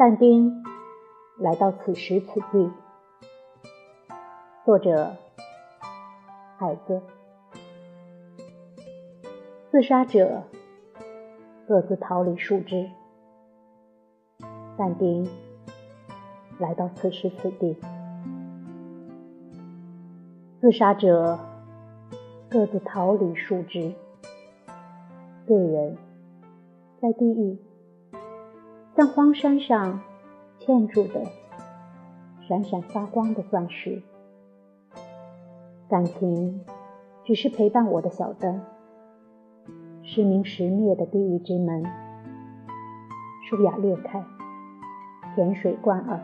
[0.00, 0.62] 但丁
[1.40, 2.70] 来到此时此地。
[4.64, 5.16] 作者：
[6.56, 7.02] 海子。
[9.72, 10.44] 自杀者
[11.66, 12.88] 各自逃离树枝。
[14.76, 15.28] 但丁
[16.60, 17.76] 来到此时此地。
[20.60, 21.40] 自杀者
[22.48, 23.92] 各自逃离树枝。
[25.44, 25.98] 罪人
[27.02, 27.67] 在地狱。
[28.98, 30.00] 像荒山上
[30.58, 31.22] 嵌住的
[32.48, 34.02] 闪闪发光的钻石，
[35.88, 36.64] 感情
[37.22, 38.60] 只是陪伴我的小灯，
[40.02, 41.84] 时明时灭的地狱之门，
[43.48, 44.24] 舒雅裂开，
[45.36, 46.18] 甜水灌耳，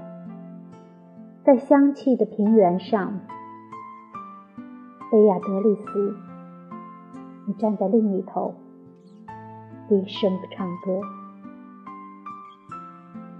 [1.45, 3.20] 在香气的平原上，
[5.12, 6.16] 贝亚德丽斯，
[7.47, 8.53] 你站在另一头，
[9.88, 11.23] 低声唱歌。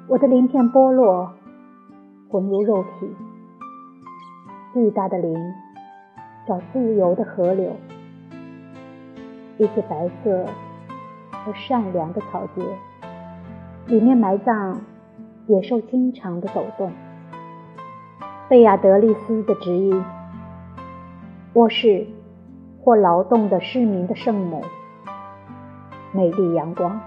[0.07, 1.33] 我的鳞片剥落，
[2.29, 3.09] 混入肉体。
[4.75, 5.35] 巨大的鳞
[6.47, 7.75] 找自由的河流，
[9.57, 10.45] 一些白色
[11.31, 12.63] 和善良的草蕨，
[13.87, 14.79] 里面埋葬
[15.47, 16.93] 野兽经常的走动。
[18.47, 20.05] 贝亚德利斯的指引，
[21.55, 22.07] 我是
[22.83, 24.63] 或劳动的市民的圣母，
[26.13, 27.01] 美丽阳光。